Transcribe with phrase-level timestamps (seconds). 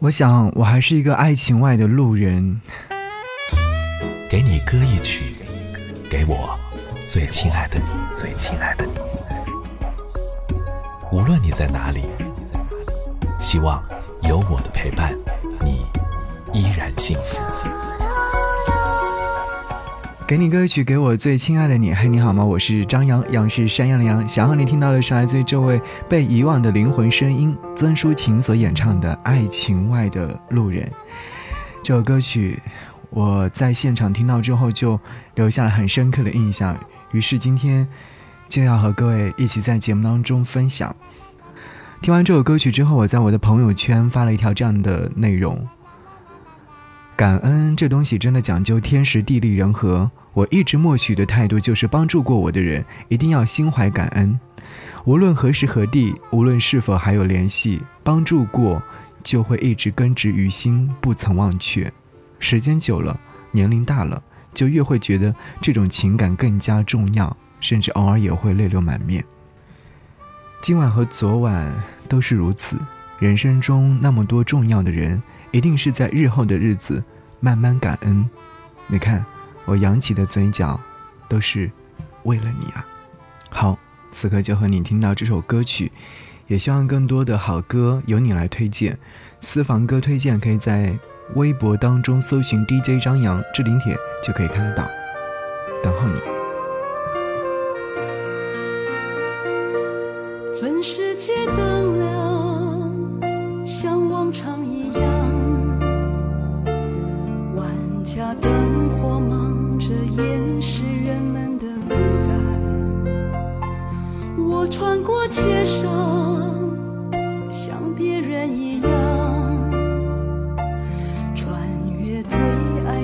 [0.00, 2.60] 我想，我还是一个爱情外的路人。
[4.30, 5.34] 给你歌一曲，
[6.08, 6.56] 给我
[7.08, 7.84] 最亲爱的你，
[8.16, 8.92] 最亲爱的你。
[11.10, 12.04] 无论你在哪里，
[13.40, 13.82] 希望
[14.22, 15.12] 有我的陪伴，
[15.64, 15.84] 你
[16.52, 17.40] 依然幸福。
[20.28, 21.94] 给你歌曲，给我最亲爱的你。
[21.94, 22.44] 嘿，你好吗？
[22.44, 24.28] 我是张扬，杨是山羊的羊。
[24.28, 30.84] 想要你听到的是来自于这位被遗忘的灵魂声音曾淑琴所演唱的《爱情外的路人》。
[31.82, 32.60] 这首歌曲
[33.08, 35.00] 我在现场听到之后就
[35.34, 36.76] 留下了很深刻的印象，
[37.12, 37.88] 于是今天
[38.50, 40.94] 就要和各位一起在节目当中分享。
[42.02, 45.66] 听完这首歌曲之后，我在我的朋友圈发了一条这样的内容。
[47.18, 50.08] 感恩这东西真的讲究天时地利人和。
[50.34, 54.38] 我一直默许的态度就是，帮助过我的人一定要心怀感恩，
[55.04, 58.80] 无论何时何地，无论是否还有联系，帮助过
[59.24, 61.92] 就会一直根植于心，不曾忘却。
[62.38, 63.18] 时间久了，
[63.50, 64.22] 年龄大了，
[64.54, 69.24] 就越会觉得这种情感更加重要，甚至偶尔也会泪流满面。
[70.60, 71.68] 今晚和昨晚
[72.08, 72.78] 都是如此。
[73.18, 75.20] 人生中那么多重要的人。
[75.50, 77.02] 一定是在日后的日子
[77.40, 78.28] 慢慢感恩。
[78.86, 79.24] 你看，
[79.64, 80.80] 我扬起的嘴角，
[81.28, 81.70] 都是
[82.24, 82.86] 为了你啊！
[83.50, 83.78] 好，
[84.10, 85.92] 此刻就和你听到这首歌曲，
[86.46, 88.98] 也希望更多的好歌由你来推荐。
[89.40, 90.98] 私房歌推荐可以在
[91.34, 94.88] 微博当中搜寻 DJ 张扬置顶帖就可以看得到，
[95.82, 96.20] 等候你。
[100.58, 102.17] 尊世界灯亮，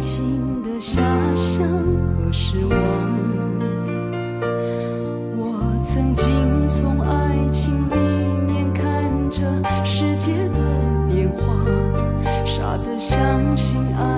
[0.00, 1.00] 情的遐
[1.34, 1.66] 想
[2.16, 2.76] 和失望。
[5.36, 5.40] 我
[5.82, 6.26] 曾经
[6.68, 7.94] 从爱情里
[8.46, 9.40] 面看着
[9.84, 10.58] 世界的
[11.08, 11.42] 变化，
[12.44, 14.17] 傻的相信爱。